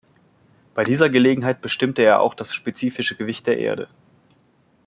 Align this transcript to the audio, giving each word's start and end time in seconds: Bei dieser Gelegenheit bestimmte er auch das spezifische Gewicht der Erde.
Bei 0.73 0.83
dieser 0.83 1.11
Gelegenheit 1.11 1.61
bestimmte 1.61 2.01
er 2.01 2.21
auch 2.21 2.33
das 2.33 2.55
spezifische 2.55 3.15
Gewicht 3.15 3.45
der 3.45 3.59
Erde. 3.59 3.87